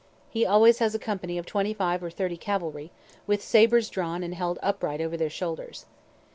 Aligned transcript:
He 0.31 0.47
always 0.47 0.79
has 0.79 0.95
a 0.95 0.97
company 0.97 1.37
of 1.37 1.45
twenty 1.45 1.75
five 1.75 2.03
or 2.03 2.09
thirty 2.09 2.35
cavalry, 2.35 2.89
with 3.27 3.43
sabres 3.43 3.87
drawn 3.87 4.23
and 4.23 4.33
held 4.33 4.57
upright 4.63 4.99
over 4.99 5.15
their 5.15 5.29
shoulders. 5.29 5.85